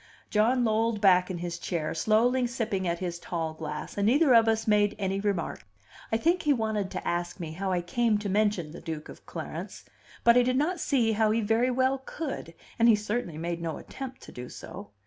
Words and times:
John 0.31 0.63
lolled 0.65 0.99
back 0.99 1.29
in 1.29 1.37
his 1.37 1.59
chair, 1.59 1.93
slowly 1.93 2.47
sipping 2.47 2.87
at 2.87 2.97
his 2.97 3.19
tall 3.19 3.53
glass, 3.53 3.99
and 3.99 4.07
neither 4.07 4.33
of 4.33 4.47
us 4.47 4.65
made 4.65 4.95
any 4.97 5.19
remark. 5.19 5.63
I 6.11 6.17
think 6.17 6.41
he 6.41 6.53
wanted 6.53 6.89
to 6.89 7.07
ask 7.07 7.39
me 7.39 7.51
how 7.51 7.71
I 7.71 7.81
came 7.83 8.17
to 8.17 8.27
mention 8.27 8.71
the 8.71 8.81
Duke 8.81 9.09
of 9.09 9.27
Clarence; 9.27 9.85
but 10.23 10.35
I 10.35 10.41
did 10.41 10.57
not 10.57 10.79
see 10.79 11.11
how 11.11 11.29
he 11.29 11.41
very 11.41 11.69
well 11.69 12.01
could, 12.03 12.55
and 12.79 12.89
he 12.89 12.95
certainly 12.95 13.37
made 13.37 13.61
no 13.61 13.77
attempt 13.77 14.21
to 14.21 14.31
do 14.31 14.49
so. 14.49 14.89